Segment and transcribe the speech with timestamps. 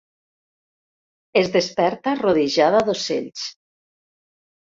[1.41, 3.45] Es desperta rodejada d'ocells.